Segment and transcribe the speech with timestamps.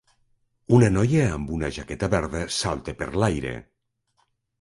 [0.77, 3.53] Una noia amb una jaqueta verda salta per l'aire.